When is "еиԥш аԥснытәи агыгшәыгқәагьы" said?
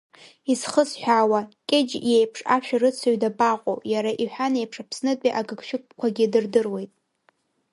4.59-6.25